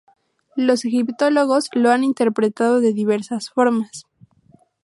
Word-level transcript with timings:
Los 0.55 0.83
egiptólogos 0.83 1.67
lo 1.73 1.91
han 1.91 2.03
interpretado 2.03 2.81
de 2.81 2.91
diversas 2.91 3.51
formas. 3.51 4.05